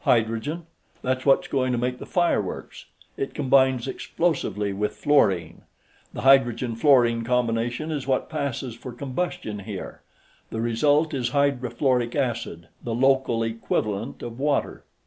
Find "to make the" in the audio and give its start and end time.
1.72-2.04